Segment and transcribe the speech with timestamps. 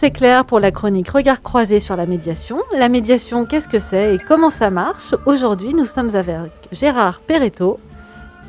[0.00, 2.62] C'est Claire pour la chronique Regard croisé sur la médiation.
[2.74, 5.14] La médiation, qu'est-ce que c'est et comment ça marche?
[5.26, 7.78] Aujourd'hui, nous sommes avec Gérard Perretto,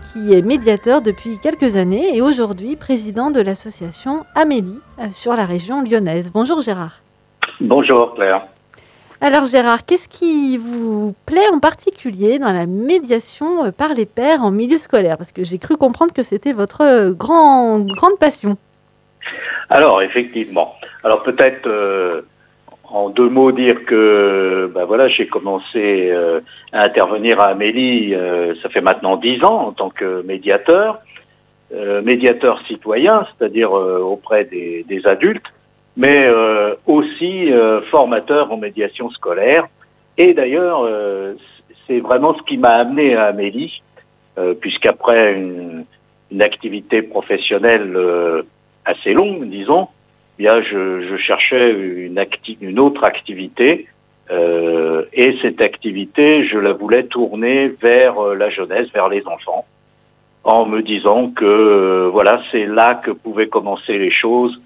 [0.01, 5.43] qui est médiateur depuis quelques années et aujourd'hui président de l'association Amélie euh, sur la
[5.43, 6.31] région lyonnaise.
[6.33, 7.01] Bonjour Gérard.
[7.59, 8.45] Bonjour Claire.
[9.19, 14.41] Alors Gérard, qu'est-ce qui vous plaît en particulier dans la médiation euh, par les pairs
[14.41, 15.17] en milieu scolaire?
[15.17, 17.89] Parce que j'ai cru comprendre que c'était votre euh, grande
[18.21, 18.57] passion.
[19.69, 20.75] Alors effectivement.
[21.03, 21.67] Alors peut-être
[22.91, 26.41] en deux mots dire que ben j'ai commencé euh,
[26.73, 30.99] à intervenir à Amélie, euh, ça fait maintenant dix ans en tant que médiateur,
[31.73, 35.45] euh, médiateur citoyen, c'est-à-dire auprès des, adultes,
[35.95, 36.29] mais
[36.85, 37.51] aussi
[37.89, 39.67] formateur en médiation scolaire.
[40.17, 40.87] Et d'ailleurs,
[41.87, 43.81] c'est vraiment ce qui m'a amené à Amélie,
[44.59, 45.85] puisqu'après une,
[46.39, 47.97] activité professionnelle
[48.91, 49.87] assez longue, disons,
[50.39, 53.87] je, cherchais une, autre activité
[54.31, 59.65] euh, et cette activité, je la voulais tourner vers euh, la jeunesse, vers les enfants,
[60.43, 64.59] en me disant que euh, voilà, c'est là que pouvaient commencer les choses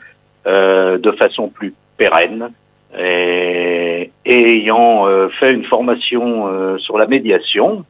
[0.46, 2.52] de façon plus pérenne.
[2.96, 5.08] Et, ayant
[5.40, 7.84] fait une formation sur la médiation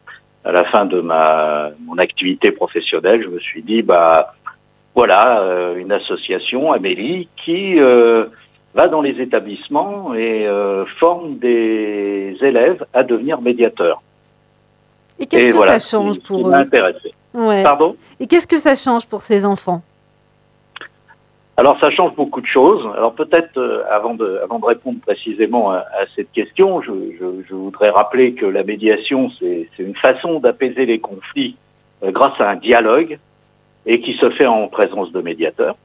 [0.45, 4.33] à la fin de ma mon activité professionnelle, je me suis dit bah
[4.95, 8.27] voilà, euh, une association, Amélie, qui euh,
[8.73, 14.02] va dans les établissements et euh, forme des élèves à devenir médiateurs.
[15.19, 17.97] Et qu'est-ce que ça change pour eux Pardon?
[18.21, 19.81] Et qu'est-ce que ça change pour ces enfants?
[21.57, 22.85] Alors ça change beaucoup de choses.
[22.97, 25.83] Alors peut-être avant, de, avant de répondre précisément à,
[26.15, 31.55] cette question, je, voudrais rappeler que la médiation, c'est une façon d'apaiser les conflits
[32.03, 33.20] grâce à un dialogue
[33.85, 35.75] et qui se fait en présence de médiateurs.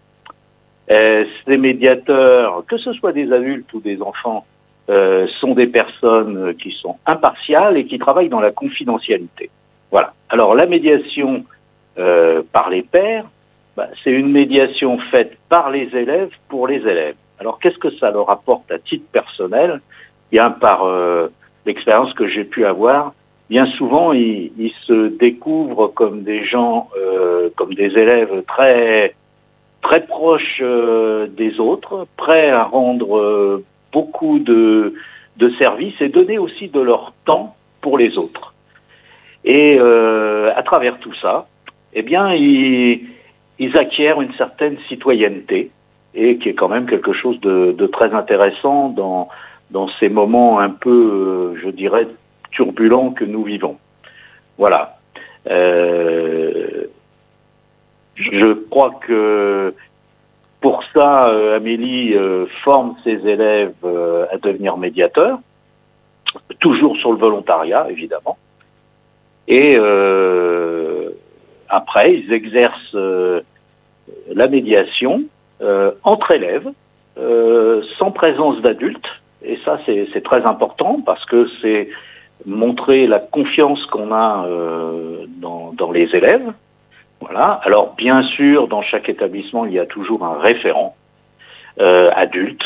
[0.91, 4.45] Euh, ces médiateurs, que ce soit des adultes ou des enfants,
[4.89, 9.51] euh, sont des personnes qui sont impartiales et qui travaillent dans la confidentialité.
[9.91, 10.15] Voilà.
[10.29, 11.45] Alors la médiation
[11.99, 13.27] euh, par les pairs,
[13.77, 17.15] bah, c'est une médiation faite par les élèves pour les élèves.
[17.39, 19.81] Alors qu'est-ce que ça leur apporte à titre personnel?
[20.33, 20.87] Bien par
[21.67, 23.15] l'expérience que j'ai pu avoir,
[23.51, 29.15] bien souvent, ils, se découvrent comme des gens, euh, comme des élèves très,
[30.09, 34.95] proches euh, des autres, prêts à rendre euh, beaucoup de,
[35.59, 38.55] services et donner aussi de leur temps pour les autres.
[39.45, 41.49] Et à travers tout ça,
[41.95, 43.09] eh bien, ils,
[43.75, 45.71] acquièrent une certaine citoyenneté
[46.15, 50.71] et qui est quand même quelque chose de, de très intéressant dans ces moments un
[50.71, 52.07] peu, je dirais,
[52.51, 53.79] turbulent que nous vivons.
[54.59, 54.99] Voilà.
[55.49, 56.85] Euh,
[58.15, 59.75] je crois que
[60.61, 63.73] pour ça, euh, Amélie euh, forme ses élèves
[64.31, 65.39] à devenir médiateurs,
[66.59, 68.37] toujours sur le volontariat, évidemment.
[69.49, 69.77] Et
[71.69, 72.97] après, ils exercent
[74.33, 75.25] la médiation
[76.05, 76.71] entre élèves,
[77.17, 79.09] sans présence d'adultes.
[79.43, 81.89] Et ça, c'est très important parce que c'est
[82.47, 86.53] montrer la confiance qu'on a euh, dans, les élèves.
[87.21, 87.61] Voilà.
[87.65, 90.95] Alors bien sûr, dans chaque établissement, il y a toujours un référent
[91.81, 92.65] euh, adulte,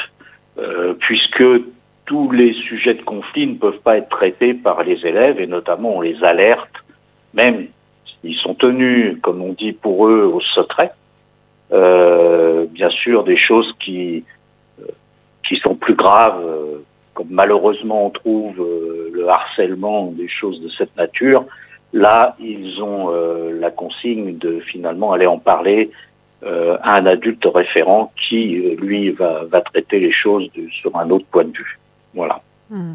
[0.58, 1.44] euh, puisque
[2.06, 5.96] tous les sujets de conflit ne peuvent pas être traités par les élèves, et notamment
[5.96, 6.84] on les alerte,
[7.32, 7.68] même
[8.20, 10.92] s'ils sont tenus, comme on dit pour eux, au secret.
[11.70, 14.24] bien sûr, des choses qui,
[15.48, 16.44] qui sont plus graves
[17.14, 18.60] comme malheureusement on trouve
[19.24, 21.44] euh, le harcèlement, des choses de cette nature,
[21.92, 25.90] là, ils ont euh, la consigne de finalement aller en parler
[26.44, 30.48] euh, à un adulte référent qui, lui, va, traiter les choses
[30.80, 31.78] sur un autre point de vue.
[32.14, 32.42] Voilà.
[32.70, 32.94] Hmm.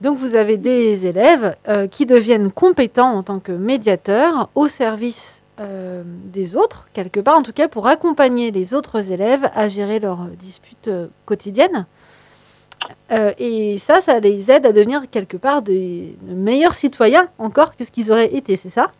[0.00, 1.56] Donc vous avez des élèves
[1.90, 7.52] qui deviennent compétents en tant que médiateurs au service des autres, quelque part en tout
[7.52, 10.88] cas, pour accompagner les autres élèves à gérer leurs disputes
[11.24, 11.84] quotidiennes.
[13.10, 17.84] Euh, et ça, ça les aide à devenir quelque part des meilleurs citoyens encore que
[17.84, 18.90] ce qu'ils auraient été, c'est ça?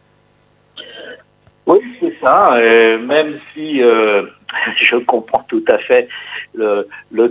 [1.66, 2.58] Oui, c'est ça.
[2.98, 4.22] même si euh,
[4.76, 6.08] je comprends tout à fait
[6.54, 6.86] le,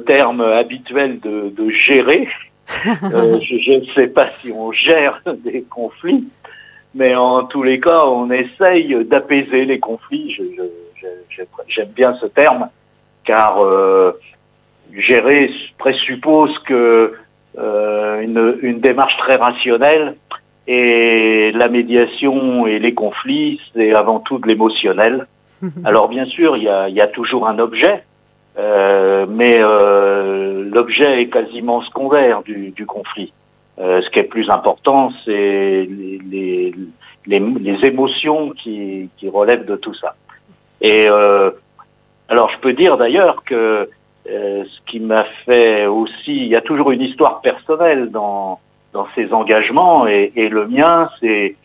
[0.06, 2.28] terme habituel de, gérer,
[3.04, 6.28] euh, je, ne sais pas si on gère des conflits,
[6.94, 10.38] mais en tous les cas, on essaye d'apaiser les conflits.
[11.68, 12.70] J'aime bien ce terme,
[13.26, 13.60] car
[14.94, 17.14] gérer présuppose que
[17.58, 18.22] euh,
[18.62, 20.16] une, démarche très rationnelle
[20.68, 25.28] et la médiation et les conflits, c'est avant tout de l'émotionnel.
[25.86, 28.04] Alors bien sûr, il y a, toujours un objet
[29.30, 33.32] mais l'objet est quasiment secondaire du, conflit.
[33.78, 36.74] ce qui est plus important, c'est les,
[37.28, 40.16] les, émotions qui, qui, relèvent de tout ça.
[40.82, 41.08] Et
[42.30, 43.90] alors, je peux dire d'ailleurs que
[44.28, 48.60] ce qui m'a fait aussi, il y a toujours une histoire personnelle dans
[48.94, 51.56] dans ces engagements et, et le mien, c'est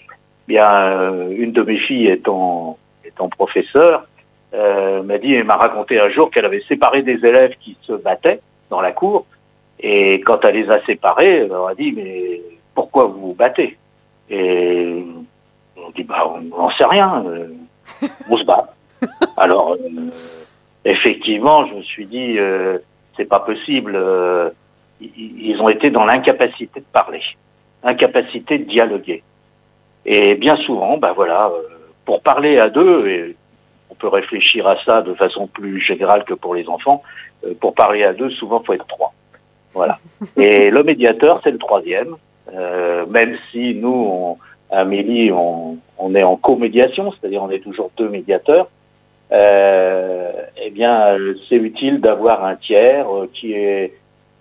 [0.49, 4.07] bien une de mes filles étant étant professeur,
[4.55, 7.93] euh, m'a dit et m'a raconté un jour qu'elle avait séparé des élèves qui se
[7.93, 9.27] battaient dans la cour.
[9.81, 12.41] Et quand elle les a séparés, elle leur a dit mais
[12.75, 13.79] pourquoi vous vous battez?
[14.31, 15.05] Et
[15.77, 17.49] on dit bah on n'en sait rien, euh,
[18.29, 18.75] on se bat.
[19.37, 20.11] Alors euh,
[20.85, 22.79] effectivement, je me suis dit euh,
[23.17, 23.93] c'est pas possible.
[23.95, 24.51] Euh,
[25.01, 27.23] ils ont été dans l'incapacité de parler,
[27.83, 29.23] incapacité de dialoguer.
[30.05, 31.51] Et bien souvent, ben voilà,
[32.05, 33.37] pour parler à deux, et
[33.91, 37.03] on peut réfléchir à ça de façon plus générale que pour les enfants,
[37.45, 39.13] euh, pour parler à deux, souvent, il faut être trois.
[39.75, 39.99] Voilà.
[40.37, 42.17] Et le médiateur, c'est le troisième,
[42.55, 44.39] euh, même si nous, on,
[44.71, 48.69] Amélie, on, on, est en co-médiation, c'est-à-dire on est toujours deux médiateurs, euh,
[49.33, 51.17] eh bien,
[51.49, 53.95] c'est utile d'avoir un tiers euh, qui est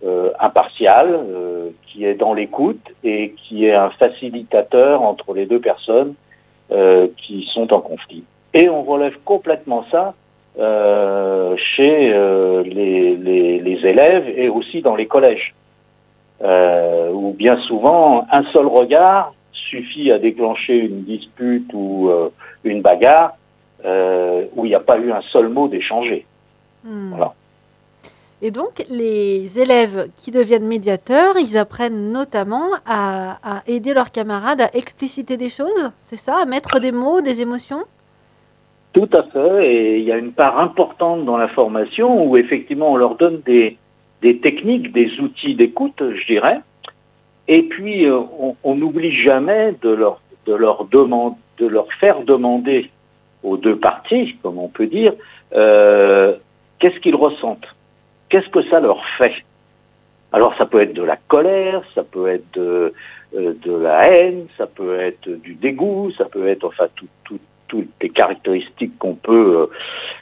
[0.04, 5.60] euh, impartial, euh, qui est dans l'écoute et qui est un facilitateur entre les deux
[5.60, 6.16] personnes
[6.72, 8.24] euh, qui sont en conflit.
[8.54, 10.14] Et on relève complètement ça
[10.60, 15.56] euh, chez euh, les, élèves et aussi dans les collèges,
[16.44, 22.12] euh, où bien souvent un seul regard suffit à déclencher une dispute ou
[22.64, 23.34] une bagarre
[23.84, 26.26] où il n'y a pas eu un seul mot d'échanger.
[26.84, 27.10] Hmm.
[27.10, 27.34] Voilà.
[28.44, 34.62] Et donc, les élèves qui deviennent médiateurs, ils apprennent notamment à, à aider leurs camarades
[34.62, 37.84] à expliciter des choses, c'est ça À mettre des mots, des émotions?
[38.94, 39.72] Tout à fait.
[39.72, 43.42] Et il y a une part importante dans la formation où effectivement on leur donne
[43.46, 43.78] des,
[44.24, 46.62] des techniques, des outils d'écoute, je dirais.
[47.48, 48.22] Et puis, euh,
[48.64, 52.90] on n'oublie jamais de leur, de, leur de leur faire demander
[53.44, 55.14] aux deux parties, comme on peut dire,
[55.54, 56.36] euh,
[56.80, 57.68] qu'est-ce qu'ils ressentent?
[58.30, 59.34] Qu'est-ce que ça leur fait?
[60.32, 62.94] Alors ça peut être de la colère, ça peut être de,
[63.36, 67.42] euh, la haine, ça peut être du dégoût, ça peut être enfin toutes
[68.02, 69.66] les caractéristiques qu'on peut euh,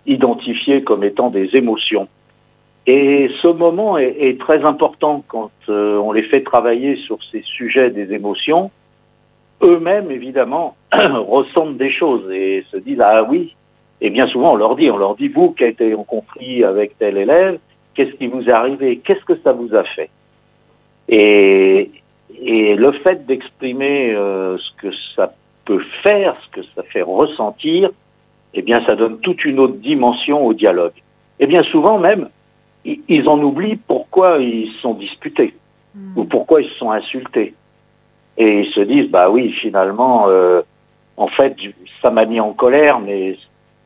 [0.06, 2.08] identifier comme étant des émotions.
[2.88, 8.14] Et ce moment est, très important quand on les fait travailler sur ces sujets des
[8.14, 8.72] émotions.
[9.62, 13.56] Eux-mêmes, évidemment, ressentent des choses et se disent, ah oui,
[14.02, 16.64] et bien souvent on leur dit, on leur dit, vous qui avez été en conflit
[16.64, 17.60] avec tel élève,
[18.00, 19.02] Qu'est-ce qui vous est arrivé?
[19.04, 20.10] Qu'est-ce que ça vous a fait?
[21.10, 21.92] Et,
[22.42, 25.34] et, le fait d'exprimer euh, ce que ça
[25.66, 27.90] peut faire, ce que ça fait ressentir,
[28.54, 30.94] eh bien, ça donne toute une autre dimension au dialogue.
[31.42, 32.30] Et bien souvent même,
[32.86, 35.54] ils en oublient pourquoi ils sont disputés
[35.94, 36.18] mmh.
[36.18, 37.54] ou pourquoi ils se sont insultés.
[38.40, 40.62] Et ils se disent, bah oui, finalement, euh,
[41.18, 41.56] en fait,
[42.02, 43.38] ça m'a mis en colère, mais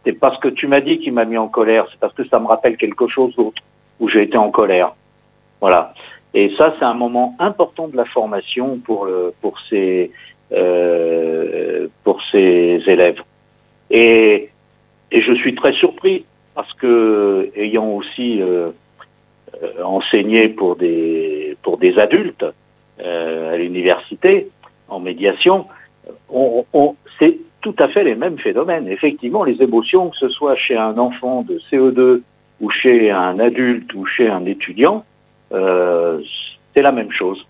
[0.06, 2.26] c'est pas ce que tu m'as dit qui m'a mis en colère, c'est parce que
[2.28, 3.62] ça me rappelle quelque chose d'autre
[4.00, 4.94] où j'ai été en colère.
[5.60, 5.94] Voilà.
[6.36, 9.08] Et ça, c'est un moment important de la formation pour,
[9.42, 10.12] pour, ces,
[10.52, 13.22] euh, pour ces élèves.
[13.90, 14.50] Et,
[15.12, 18.70] et je suis très surpris parce que, ayant aussi euh,
[19.84, 22.46] enseigné pour des, pour des adultes
[23.00, 24.50] à l'université,
[24.88, 25.66] en médiation,
[26.30, 28.88] on, on, c'est tout à fait les mêmes phénomènes.
[28.88, 32.22] Effectivement, les émotions, que ce soit chez un enfant de CE2
[32.62, 35.06] ou chez un adulte ou chez un étudiant,
[35.54, 36.22] euh,
[36.74, 37.46] c'est la même chose.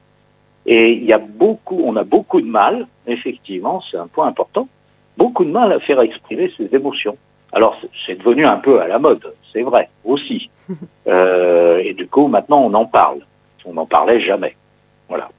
[0.65, 4.69] Et il y a beaucoup, on a beaucoup de mal, effectivement, c'est un point important,
[5.17, 7.17] beaucoup de mal à faire exprimer ses émotions.
[7.51, 10.49] Alors c'est devenu un peu à la mode, c'est vrai aussi.
[11.05, 13.19] Euh, et du coup maintenant on en parle.
[13.65, 14.55] On n'en parlait jamais.
[15.09, 15.29] Voilà.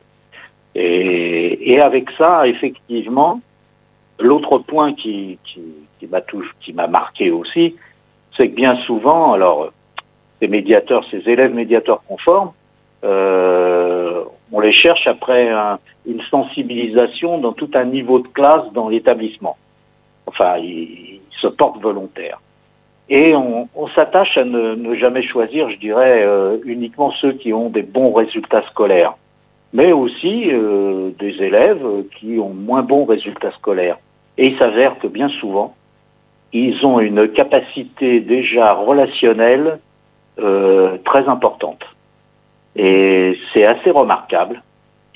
[0.74, 3.40] Et, avec ça, effectivement,
[4.18, 5.38] l'autre point qui,
[6.72, 7.76] m'a marqué aussi,
[8.36, 9.70] c'est que bien souvent, alors,
[10.40, 12.52] ces médiateurs, ces élèves médiateurs conformes,
[13.04, 18.88] euh, on les cherche après un, une sensibilisation dans tout un niveau de classe dans
[18.88, 19.56] l'établissement.
[20.26, 22.40] Enfin, ils, se portent volontaires.
[23.10, 27.68] Et on, s'attache à ne, ne, jamais choisir, je dirais, euh, uniquement ceux qui ont
[27.68, 29.14] des bons résultats scolaires,
[29.74, 31.84] mais aussi euh, des élèves
[32.16, 33.98] qui ont moins bons résultats scolaires.
[34.38, 35.74] Et il s'avère que bien souvent,
[36.52, 39.80] ils ont une capacité déjà relationnelle
[40.38, 41.82] euh, très importante.
[42.76, 44.62] Et c'est assez remarquable,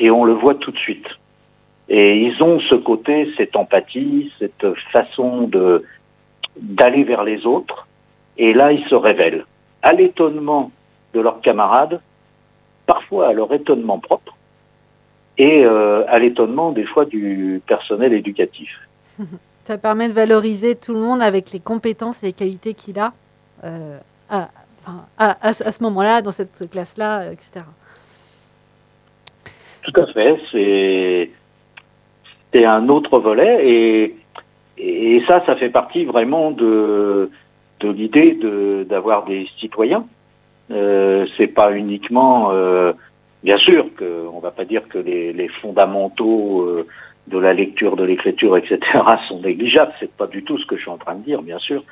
[0.00, 1.06] et on le voit tout de suite.
[1.88, 5.84] Et ils ont ce côté, cette empathie, cette façon de
[6.60, 7.86] d'aller vers les autres,
[8.36, 9.44] et là ils se révèlent.
[9.82, 10.72] à l'étonnement
[11.14, 12.00] de leurs camarades,
[12.84, 14.34] parfois à leur étonnement propre,
[15.38, 18.70] et euh, à l'étonnement des fois du personnel éducatif.
[19.64, 23.12] Ça permet de valoriser tout le monde avec les compétences et les qualités qu'il a
[23.64, 23.98] euh,
[24.30, 24.48] à,
[25.18, 27.64] à, ce moment-là, dans cette classe-là, etc.
[29.82, 30.40] Tout à fait.
[30.50, 31.30] C'est
[32.52, 34.16] c'est un autre volet et,
[34.78, 37.30] et ça, ça fait partie vraiment de,
[37.80, 38.38] de l'idée
[38.88, 40.06] d'avoir des citoyens.
[40.70, 42.92] Euh, c'est pas uniquement, euh,
[43.42, 46.86] bien sûr, que on va pas dire que les, fondamentaux euh,
[47.26, 48.78] de la lecture, de l'écriture, etc.
[49.28, 49.92] sont négligeables.
[50.00, 51.82] C'est pas du tout ce que je suis en train de dire, bien sûr.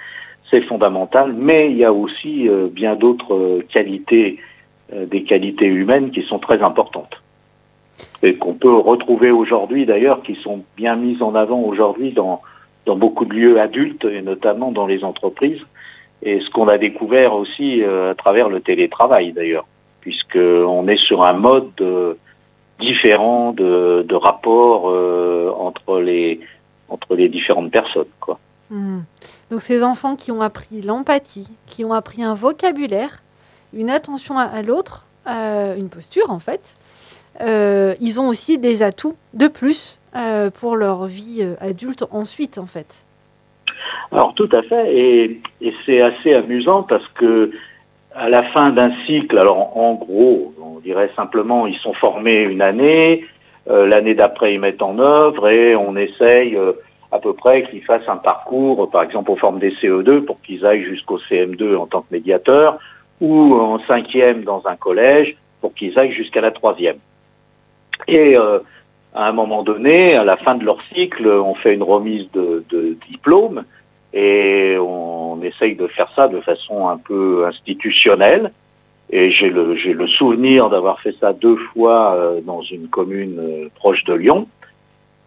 [0.51, 4.39] C'est fondamental, mais il y a aussi euh, bien d'autres qualités,
[4.93, 7.21] des qualités humaines qui sont très importantes
[8.23, 12.41] et qu'on peut retrouver aujourd'hui d'ailleurs, qui sont bien mises en avant aujourd'hui dans,
[12.87, 15.61] beaucoup de lieux adultes et notamment dans les entreprises.
[16.23, 19.67] Et ce qu'on a découvert aussi euh, à travers le télétravail d'ailleurs,
[20.07, 22.15] puisqu'on est sur un mode euh,
[22.79, 26.39] différent de, de rapport euh, entre, les,
[26.89, 28.15] entre les différentes personnes.
[28.21, 28.39] Quoi.
[28.71, 29.01] Hmm.
[29.51, 33.23] Donc ces enfants qui ont appris l'empathie, qui ont appris un vocabulaire,
[33.73, 36.77] une attention à, l'autre, une posture en fait,
[37.41, 42.59] euh, ils ont aussi des atouts de plus euh, pour leur vie euh, adulte ensuite,
[42.59, 43.05] en fait.
[44.13, 45.43] Alors tout à fait, et,
[45.85, 47.51] c'est assez amusant parce que
[48.17, 52.63] à la fin d'un cycle, alors en, gros, on dirait simplement ils sont formés une
[52.63, 53.25] année,
[53.69, 56.57] l'année d'après ils mettent en œuvre et on essaye
[57.13, 60.65] à peu près qu'ils fassent un parcours, par exemple aux formes des CE2 pour qu'ils
[60.65, 62.79] aillent jusqu'au CM2 en tant que médiateur,
[63.21, 66.99] ou en cinquième dans un collège pour qu'ils aillent jusqu'à la troisième.
[68.09, 68.59] Et euh,
[69.15, 72.65] à un moment donné, à la fin de leur cycle, on fait une remise de
[73.09, 73.65] diplôme
[74.17, 78.51] et on essaye de faire ça de façon un peu institutionnelle.
[79.11, 83.69] Et j'ai le, le souvenir d'avoir fait ça deux fois euh, dans une commune euh,
[83.75, 84.49] proche de Lyon.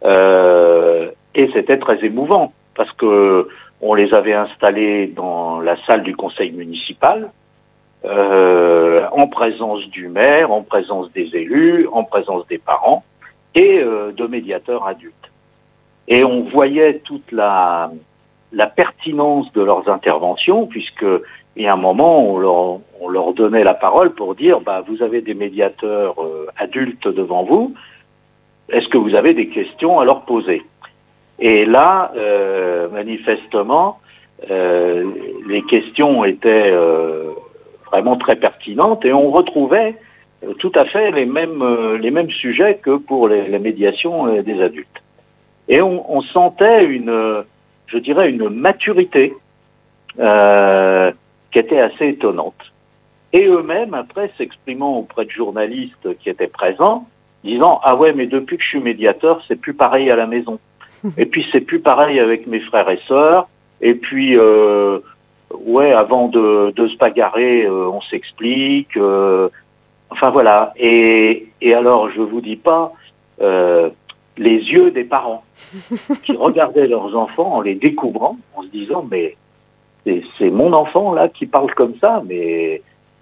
[0.04, 3.48] Euh, et c'était très émouvant parce que
[3.80, 7.32] on les avait installés dans la salle du conseil municipal
[8.04, 13.04] en présence du maire, en présence des élus, en présence des parents
[13.56, 15.14] et de médiateurs adultes.
[16.08, 17.92] Et on voyait toute la,
[18.52, 21.06] la pertinence de leurs interventions, puisque
[21.56, 24.84] il y a un moment, on leur, on leur donnait la parole pour dire, bah,
[24.88, 27.74] vous avez des médiateurs euh, adultes devant vous,
[28.72, 30.64] est-ce que vous avez des questions à leur poser?
[31.40, 34.00] Et là, euh, manifestement,
[34.50, 35.06] euh,
[35.48, 36.74] les questions étaient
[37.92, 39.96] vraiment très pertinente et on retrouvait
[40.60, 41.64] tout à fait les mêmes,
[42.00, 44.88] les mêmes sujets que pour les, médiations euh, des adultes.
[45.68, 47.44] Et on, sentait une,
[47.92, 49.34] je dirais, une maturité
[50.20, 51.12] euh,
[51.52, 52.72] qui était assez étonnante.
[53.34, 57.08] Et eux-mêmes, après, s'exprimant auprès de journalistes qui étaient présents,
[57.44, 60.60] disant ah ouais mais depuis que je suis médiateur c'est plus pareil à la maison
[61.18, 63.48] et puis c'est plus pareil avec mes frères et sœurs
[63.80, 65.00] et puis euh,
[65.54, 68.98] ouais, avant de, se bagarrer, euh, on s'explique.
[70.10, 70.74] Enfin voilà.
[70.78, 72.94] Et, alors, je vous dis pas
[74.40, 75.44] les yeux des parents
[76.24, 79.36] qui regardaient leurs enfants en les découvrant, en se disant mais
[80.38, 82.82] c'est mon enfant là qui parle comme ça, mais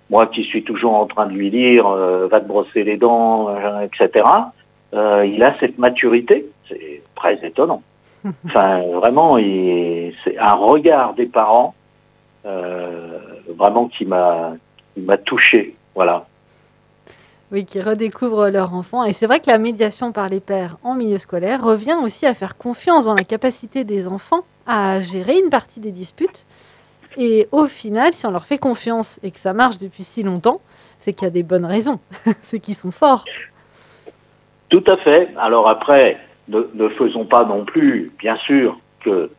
[0.09, 3.49] moi qui suis toujours en train de lui dire va te brosser les dents,
[3.81, 4.25] etc.
[4.93, 7.81] il a cette maturité, c'est très étonnant.
[8.45, 11.75] Enfin, vraiment, c'est un regard des parents
[12.47, 13.19] euh,
[13.55, 14.53] vraiment qui m'a
[14.95, 15.75] m'a touché.
[15.95, 16.25] Voilà.
[17.51, 19.05] Oui, qui redécouvrent leur enfant.
[19.05, 22.33] Et c'est vrai que la médiation par les pères en milieu scolaire revient aussi à
[22.33, 26.45] faire confiance dans la capacité des enfants à gérer une partie des disputes.
[27.15, 30.61] Et au final, si on leur fait confiance et que ça marche depuis si longtemps,
[30.99, 31.99] c'est qu'il y a des bonnes raisons,
[32.41, 33.23] c'est qu'ils sont forts.
[34.69, 35.29] Tout à fait.
[35.37, 39.31] Alors après, ne, ne, faisons pas non plus, bien sûr, que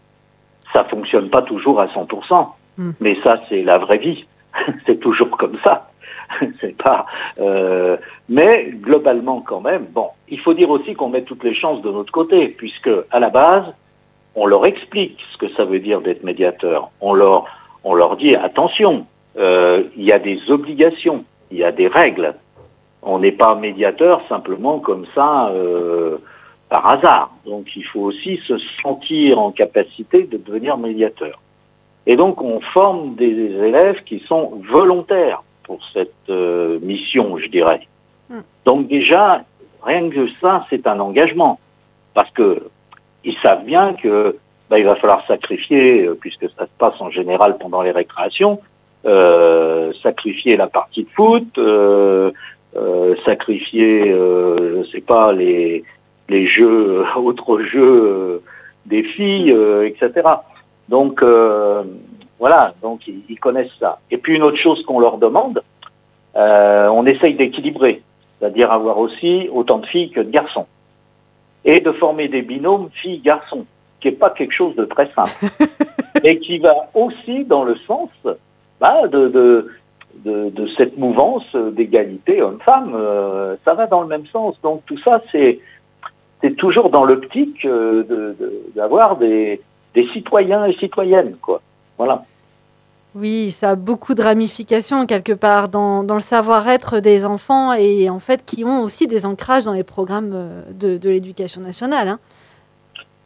[0.73, 2.49] ça fonctionne pas toujours à 100%.
[2.79, 2.91] Hmm.
[3.01, 4.27] Mais ça, c'est la vraie vie.
[4.87, 5.88] c'est toujours comme ça.
[6.61, 7.07] c'est pas.
[7.41, 7.97] Euh,
[8.29, 11.91] mais globalement, quand même, bon, il faut dire aussi qu'on met toutes les chances de
[11.91, 13.65] notre côté, puisque à la base,
[14.35, 16.91] on leur explique ce que ça veut dire d'être médiateur.
[17.01, 17.47] On leur,
[17.85, 22.35] on leur dit attention, euh, il y a des obligations, il y a des règles.
[23.03, 26.19] On n'est pas médiateur simplement comme ça euh,
[26.69, 27.31] par hasard.
[27.47, 31.41] Donc il faut aussi se sentir en capacité de devenir médiateur.
[32.07, 37.87] Et donc on forme des élèves qui sont volontaires pour cette euh, mission, je dirais.
[38.29, 38.41] Hmm.
[38.65, 39.45] Donc déjà,
[39.85, 41.61] rien que ça, c'est un engagement.
[42.15, 42.63] Parce que
[43.23, 44.37] ils savent bien que
[44.69, 48.61] bah, il va falloir sacrifier, euh, puisque ça se passe en général pendant les récréations,
[50.03, 51.59] sacrifier la partie de foot,
[53.25, 55.85] sacrifier, je sais pas, les,
[56.29, 58.43] les jeux, autres jeux
[58.85, 59.57] des filles,
[59.87, 60.29] etc.
[60.91, 61.23] Donc
[62.39, 63.99] voilà, donc ils, connaissent ça.
[64.11, 65.63] Et puis une autre chose qu'on leur demande,
[66.35, 68.03] on essaye d'équilibrer,
[68.39, 70.67] c'est-à-dire avoir aussi autant de filles que de garçons
[71.65, 73.67] et de former des binômes filles-garçons,
[74.01, 75.33] qui n'est pas quelque chose de très simple,
[76.25, 78.11] et qui va aussi dans le sens
[78.81, 79.69] bah, de, de,
[80.25, 82.93] de, cette mouvance d'égalité homme-femme.
[82.95, 84.57] Euh, ça va dans le même sens.
[84.63, 85.61] Donc tout ça, c'est
[86.41, 88.35] c'est toujours dans l'optique euh,
[88.77, 89.61] d'avoir des,
[89.95, 91.61] des citoyens et citoyennes, quoi.
[91.99, 92.23] Voilà.
[93.15, 98.19] Oui, ça a beaucoup de ramifications quelque part dans, le savoir-être des enfants et en
[98.19, 102.09] fait qui ont aussi des ancrages dans les programmes euh, de, l'éducation nationale.
[102.09, 102.19] Hein.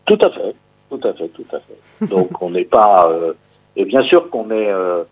[0.06, 0.54] Tout à fait,
[0.88, 2.06] tout à fait, tout à fait.
[2.10, 3.10] Donc on n'est pas...
[3.10, 3.32] Euh,
[3.76, 5.02] et bien sûr qu'on est, euh,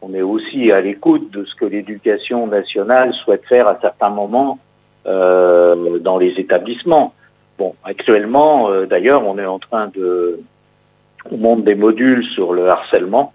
[0.00, 4.58] on est aussi à l'écoute de ce que l'éducation nationale souhaite faire à certains moments
[5.04, 7.12] dans les établissements.
[7.58, 10.40] Bon, actuellement, d'ailleurs, on est en train de...
[11.30, 13.32] On monte des modules sur le harcèlement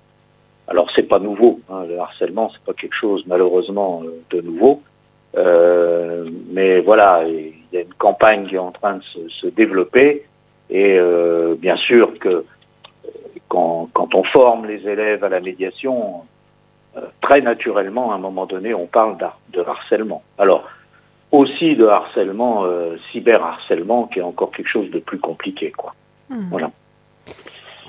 [0.69, 4.83] alors c'est pas nouveau, hein, le harcèlement c'est pas quelque chose malheureusement euh, de nouveau,
[5.35, 10.25] euh, mais voilà, il y a une campagne qui est en train de se, développer
[10.69, 12.45] et euh, bien sûr que
[13.47, 16.21] quand, on forme les élèves à la médiation,
[17.21, 19.17] très naturellement à un moment donné on parle
[19.51, 20.21] de harcèlement.
[20.37, 20.69] Alors
[21.31, 22.65] aussi de harcèlement,
[23.11, 25.95] cyberharcèlement qui est encore quelque chose de plus compliqué quoi.
[26.29, 26.49] Hmm.
[26.51, 26.69] Voilà.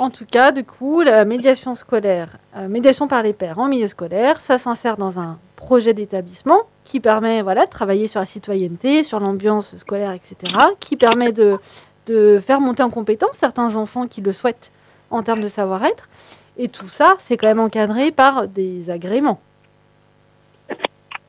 [0.00, 3.86] En tout cas, du coup, la médiation scolaire, euh, médiation par les pairs en milieu
[3.86, 9.02] scolaire, ça s'insère dans un projet d'établissement qui permet voilà, de travailler sur la citoyenneté,
[9.02, 11.58] sur l'ambiance scolaire, etc., qui permet de,
[12.06, 14.72] de faire monter en compétence certains enfants qui le souhaitent
[15.10, 16.08] en termes de savoir-être.
[16.56, 19.38] Et tout ça, c'est quand même encadré par des agréments.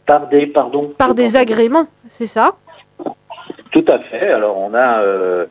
[0.05, 2.55] Par des, pardon Par des agréments, c'est ça?
[3.73, 4.31] Tout à fait.
[4.31, 5.01] Alors, on a...
[5.01, 5.45] Euh,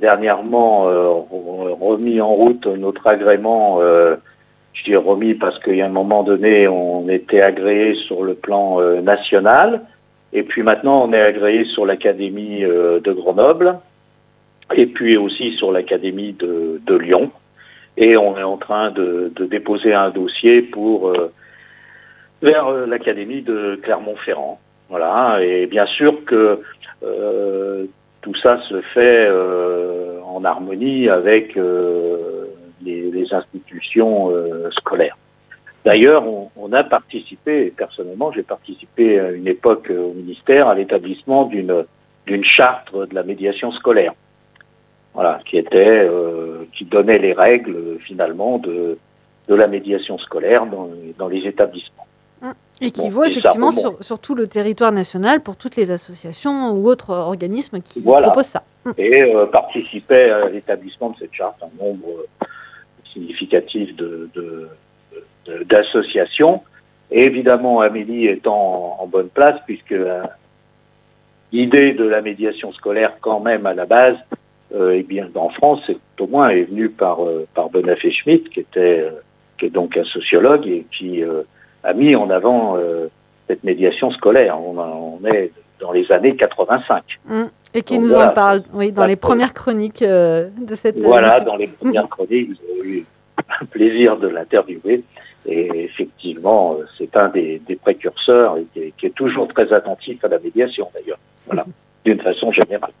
[0.00, 1.08] dernièrement euh,
[1.80, 3.78] remis en route notre agrément.
[3.80, 4.16] Euh,
[4.72, 9.82] je dis remis parce qu'à un moment donné, on était agréé sur le plan national.
[10.32, 13.78] Et puis maintenant, on est agréé sur l'Académie de Grenoble
[14.76, 17.32] et puis aussi sur l'Académie de, Lyon.
[17.96, 21.12] Et on est en train de, déposer un dossier pour
[22.40, 24.60] vers l'Académie de Clermont-Ferrand.
[24.90, 25.40] Voilà.
[25.42, 26.60] Et bien sûr que
[28.22, 32.46] tout ça se fait euh, en harmonie avec euh,
[32.82, 35.18] les, institutions euh, scolaires.
[35.84, 36.24] D'ailleurs,
[36.56, 42.94] on, a participé, personnellement, j'ai participé à une époque au ministère à l'établissement d'une charte
[42.94, 44.14] de la médiation scolaire,
[45.12, 46.08] voilà, qui était
[46.72, 48.98] qui donnait les règles finalement de
[49.48, 52.06] la médiation scolaire dans les établissements.
[52.80, 57.10] Et qui vaut effectivement sur, tout le territoire national pour toutes les associations ou autres
[57.10, 58.62] organismes qui proposent ça.
[58.84, 58.94] Hum.
[58.96, 62.46] Et euh, participait à l'établissement de cette charte un nombre euh,
[63.12, 63.90] significatif
[65.66, 66.62] d'associations.
[67.10, 70.22] Et évidemment, Amélie étant en, bonne place, puisque euh,
[71.52, 74.16] l'idée de la médiation scolaire, quand même, à la base,
[74.78, 77.20] eh bien, en France, au moins, est venue par,
[77.54, 79.08] par Bonafé Schmitt, qui, était,
[79.56, 81.24] qui est donc un sociologue et qui
[81.84, 83.08] a mis en avant euh,
[83.46, 84.58] cette médiation scolaire.
[84.60, 87.02] On, est dans les années 85.
[87.26, 87.42] Mmh.
[87.74, 90.98] Et qui nous en parle, oui, dans les premières chroniques euh, de cette...
[90.98, 93.06] Voilà, dans les premières chroniques, vous avez eu
[93.60, 95.04] un plaisir de l'interviewer.
[95.46, 100.38] Et effectivement, euh, c'est un des, précurseurs et qui est, toujours très attentif à la
[100.38, 101.18] médiation, d'ailleurs.
[101.46, 101.64] Voilà,
[102.04, 102.92] d'une façon générale.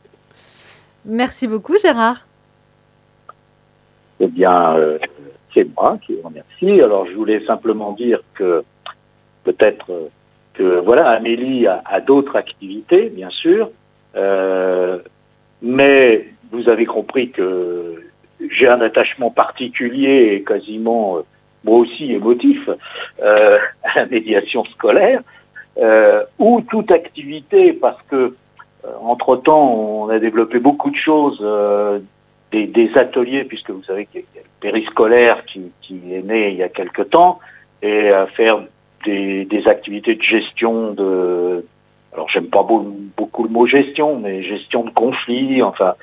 [1.04, 2.26] Merci beaucoup, Gérard.
[4.20, 4.76] Eh bien,
[5.54, 6.80] c'est moi qui vous remercie.
[6.80, 8.64] Alors, je voulais simplement dire que
[9.44, 10.10] peut-être
[10.54, 13.70] que, voilà, Amélie a, d'autres activités, bien sûr,
[14.16, 14.98] euh,
[15.62, 18.02] mais vous avez compris que
[18.50, 21.20] j'ai un attachement particulier et quasiment, euh,
[21.64, 22.68] moi aussi, émotif
[23.22, 25.22] euh, à la médiation scolaire,
[26.40, 28.34] ou toute activité, parce que
[29.00, 31.40] entre-temps, on a développé beaucoup de choses,
[32.52, 36.62] des, ateliers, puisque vous savez qu'il y a le périscolaire qui, est né il y
[36.62, 37.40] a quelque temps,
[37.82, 38.60] et à faire
[39.04, 41.64] des, activités de gestion de...
[42.12, 42.66] Alors j'aime pas
[43.16, 45.94] beaucoup le mot gestion, mais gestion de conflits, enfin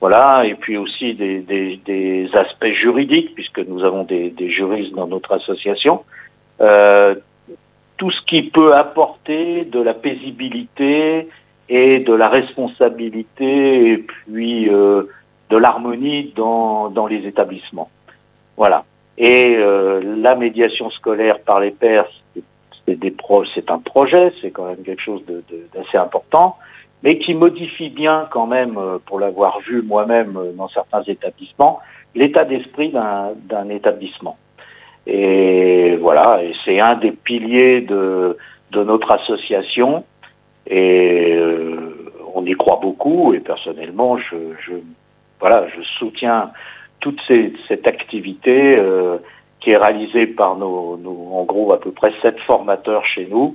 [0.00, 6.04] voilà, et puis aussi des, aspects juridiques, puisque nous avons des, juristes dans notre association.
[6.60, 7.14] Euh,
[7.96, 11.28] tout ce qui peut apporter de la paisibilité
[11.68, 15.04] et de la responsabilité, et puis euh,
[15.50, 17.90] de l'harmonie dans, dans les établissements.
[18.56, 18.84] Voilà.
[19.16, 22.06] Et la médiation scolaire par les pairs,
[22.86, 25.22] c'est un projet, c'est quand même quelque chose
[25.72, 26.56] d'assez important,
[27.02, 31.80] mais qui modifie bien quand même, pour l'avoir vu moi-même dans certains établissements,
[32.14, 34.36] l'état d'esprit d'un établissement.
[35.06, 38.36] Et voilà, et c'est un des piliers de,
[38.70, 40.04] de notre association.
[40.66, 43.34] Et euh, on y croit beaucoup.
[43.34, 44.72] Et personnellement, je, je
[45.44, 46.52] voilà, je soutiens
[47.00, 49.18] toute ces, cette activité euh,
[49.60, 53.54] qui est réalisée par nos, nos, en gros, à peu près sept formateurs chez nous,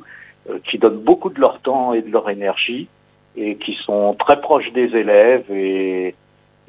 [0.51, 2.87] euh, qui donnent beaucoup de leur temps et de leur énergie
[3.35, 6.13] et qui sont très proches des élèves et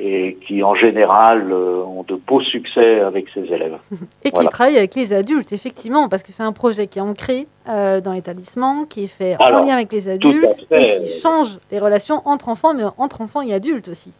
[0.03, 3.77] et qui en général euh, ont de beaux succès avec ses élèves.
[4.25, 7.47] Et qui travaillent avec les adultes, effectivement, parce que c'est un projet qui est ancré
[7.69, 11.79] euh, dans l'établissement, qui est fait en lien avec les adultes et qui change les
[11.79, 14.13] relations entre enfants, mais entre enfants et adultes aussi.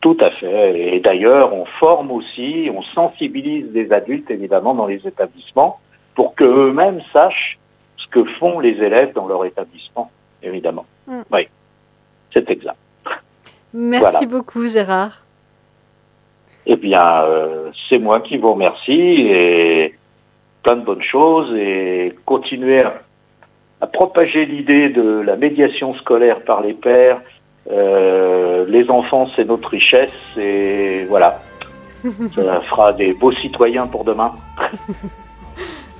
[0.00, 0.94] Tout à fait.
[0.94, 5.80] Et d'ailleurs, on forme aussi, on sensibilise les adultes, évidemment, dans les établissements,
[6.14, 7.58] pour qu'eux-mêmes sachent
[7.96, 10.10] ce que font les élèves dans leur établissement,
[10.42, 10.86] évidemment.
[11.06, 11.22] Mm.
[11.32, 11.48] Oui,
[12.32, 12.76] c'est exact.
[13.74, 15.22] Merci beaucoup Gérard.
[16.66, 19.94] Eh bien, euh, c'est moi qui vous remercie et
[20.62, 22.82] plein de bonnes choses et continuer
[23.80, 27.22] à, propager l'idée de la médiation scolaire par les pères.
[27.70, 31.42] Euh, les enfants, c'est notre richesse et voilà,
[32.34, 34.32] ça fera des beaux citoyens pour demain.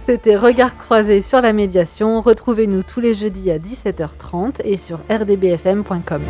[0.07, 2.23] C'était Regard croisé sur la médiation.
[2.23, 6.23] Retrouvez-nous tous les jeudis à 17h30 et sur rdbfm.com.